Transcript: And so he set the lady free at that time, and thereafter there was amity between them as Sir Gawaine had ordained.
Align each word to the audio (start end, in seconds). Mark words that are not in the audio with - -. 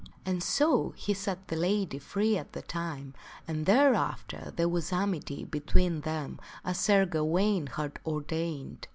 And 0.25 0.41
so 0.41 0.95
he 0.97 1.13
set 1.13 1.47
the 1.47 1.55
lady 1.55 1.99
free 1.99 2.35
at 2.35 2.53
that 2.53 2.67
time, 2.67 3.13
and 3.47 3.67
thereafter 3.67 4.51
there 4.55 4.67
was 4.67 4.91
amity 4.91 5.43
between 5.45 6.01
them 6.01 6.39
as 6.65 6.79
Sir 6.79 7.05
Gawaine 7.05 7.67
had 7.67 7.99
ordained. 8.03 8.87